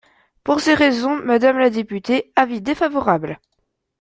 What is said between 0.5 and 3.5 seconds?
ces raisons, madame la députée, avis défavorable.